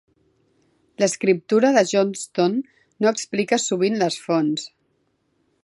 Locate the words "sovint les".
3.67-4.19